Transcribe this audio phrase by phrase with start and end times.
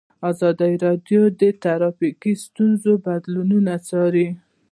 [0.29, 4.27] ازادي راډیو د ټرافیکي ستونزې بدلونونه څارلي.